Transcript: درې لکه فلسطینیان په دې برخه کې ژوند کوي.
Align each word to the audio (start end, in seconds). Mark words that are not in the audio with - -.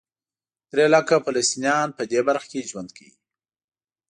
درې 0.71 0.85
لکه 0.95 1.15
فلسطینیان 1.25 1.87
په 1.97 2.03
دې 2.11 2.19
برخه 2.27 2.47
کې 2.51 2.67
ژوند 2.69 2.89
کوي. 2.97 3.13